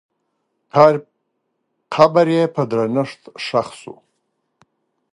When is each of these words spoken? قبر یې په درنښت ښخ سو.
قبر 1.95 2.27
یې 2.35 2.43
په 2.55 2.61
درنښت 2.71 3.21
ښخ 3.45 3.67
سو. 3.81 3.93